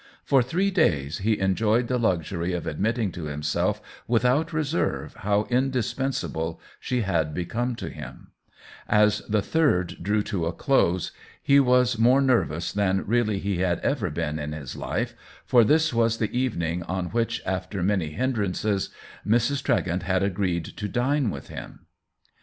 For 0.23 0.41
three 0.41 0.71
days 0.71 1.19
he 1.19 1.37
enjoyed 1.39 1.87
the 1.87 1.99
luxury 1.99 2.53
of 2.53 2.67
ad 2.67 2.79
mitting 2.79 3.11
to 3.11 3.25
himself 3.25 3.79
without 4.07 4.51
reserve 4.51 5.13
how 5.17 5.43
in 5.43 5.69
dispensable 5.69 6.59
she 6.79 7.01
had 7.01 7.35
become 7.35 7.75
to 7.75 7.87
him; 7.87 8.31
as 8.89 9.19
the 9.29 9.43
third 9.43 9.97
drew 10.01 10.23
to 10.23 10.47
a 10.47 10.53
close 10.53 11.11
he 11.43 11.59
was 11.59 11.99
more 11.99 12.19
nervous 12.19 12.73
than 12.73 13.05
really 13.05 13.37
he 13.37 13.57
had 13.57 13.77
ever 13.81 14.09
been 14.09 14.39
in 14.39 14.53
his 14.53 14.75
life, 14.75 15.13
for 15.45 15.63
this 15.63 15.93
was 15.93 16.17
the 16.17 16.35
evening 16.35 16.81
on 16.81 17.11
which, 17.11 17.39
after 17.45 17.83
many 17.83 18.09
hinderances, 18.13 18.89
Mrs. 19.23 19.61
Tregent 19.61 20.01
had 20.01 20.23
agreed 20.23 20.65
to 20.65 20.71
82 20.71 20.71
THE 20.71 20.81
WHEEL 20.81 20.89
OF 20.89 20.93
TIME 21.13 21.21
dine 21.25 21.29
with 21.31 21.47
him. 21.49 21.79